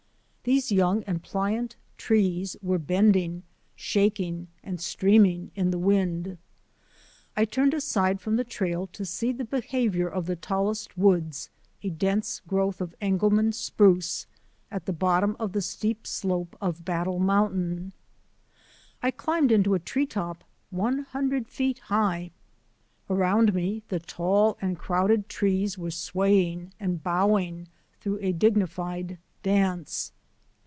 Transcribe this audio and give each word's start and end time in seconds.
These 0.43 0.71
young 0.71 1.03
and 1.03 1.21
pliant 1.21 1.75
trees 1.97 2.57
were 2.63 2.79
bending, 2.79 3.43
shaking, 3.75 4.47
and 4.63 4.81
streaming 4.81 5.51
in 5.53 5.69
the 5.69 5.77
wind. 5.77 6.39
I 7.37 7.43
78 7.45 7.57
WIND 7.57 7.57
RAPIDS 7.57 7.57
ON 7.57 7.69
THE 7.69 7.75
HEIGHTS 7.75 7.85
79 7.85 8.11
turned 8.15 8.17
aside 8.17 8.21
from 8.21 8.35
the 8.35 8.49
trail 8.75 8.87
to 8.87 9.05
see 9.05 9.31
the 9.31 9.45
behaviour 9.45 10.07
of 10.07 10.25
the 10.25 10.35
tallest 10.35 10.97
woods, 10.97 11.49
a 11.83 11.89
dense 11.91 12.41
growth 12.47 12.81
of 12.81 12.95
Engelmann 12.99 13.51
spruce, 13.51 14.25
at 14.71 14.87
the 14.87 14.93
bottom 14.93 15.35
of 15.39 15.51
the 15.51 15.61
steep 15.61 16.07
slope 16.07 16.55
of 16.59 16.83
Battle 16.83 17.19
Mountain. 17.19 17.93
I 19.03 19.11
climbed 19.11 19.51
into 19.51 19.75
a 19.75 19.79
tree 19.79 20.07
top 20.07 20.43
one 20.71 21.01
hundred 21.03 21.49
feet 21.49 21.77
high. 21.77 22.31
Around 23.11 23.53
me 23.53 23.83
the 23.89 23.99
tall 23.99 24.57
and 24.59 24.75
crowded 24.79 25.29
trees 25.29 25.77
were 25.77 25.91
sway 25.91 26.49
ing 26.51 26.73
and 26.79 27.03
bowing 27.03 27.67
through 27.99 28.17
a 28.23 28.31
dignified 28.33 29.19
dance. 29.43 30.11